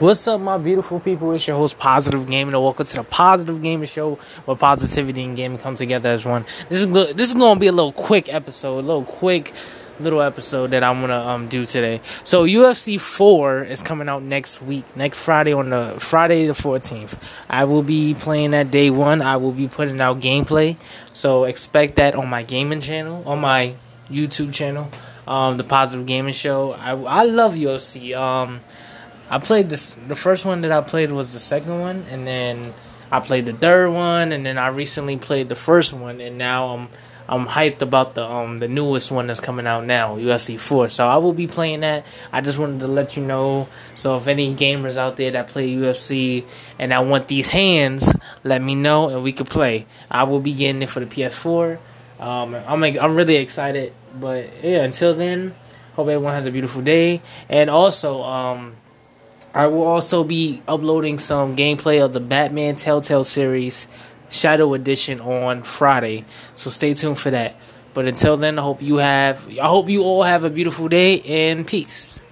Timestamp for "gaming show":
3.62-4.16, 26.04-26.72